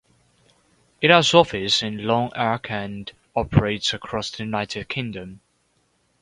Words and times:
It 0.99 1.11
has 1.11 1.31
offices 1.35 1.83
in 1.83 2.07
Long 2.07 2.31
Acre 2.35 2.73
and 2.73 3.11
operates 3.35 3.93
across 3.93 4.31
the 4.31 4.45
United 4.45 4.89
Kingdom. 4.89 5.41